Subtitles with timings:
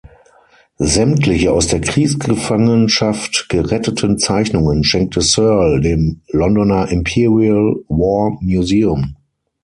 [0.79, 9.15] Sämtliche aus der Kriegsgefangenschaft geretteten Zeichnungen schenkte Searle dem Londoner Imperial War Museum.